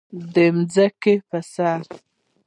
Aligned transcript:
د 0.33 0.35
ځمکې 0.73 1.13
پر 1.29 1.43
سر 1.53 1.79